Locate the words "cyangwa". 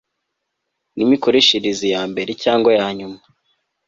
2.43-2.71